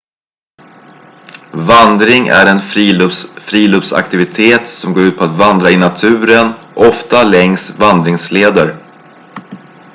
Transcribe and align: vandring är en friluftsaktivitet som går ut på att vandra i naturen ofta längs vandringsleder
vandring 1.53 2.27
är 2.27 2.45
en 2.51 2.59
friluftsaktivitet 3.41 4.67
som 4.67 4.93
går 4.93 5.03
ut 5.03 5.17
på 5.17 5.23
att 5.23 5.37
vandra 5.37 5.69
i 5.69 5.77
naturen 5.77 6.53
ofta 6.75 7.23
längs 7.23 7.79
vandringsleder 7.79 8.81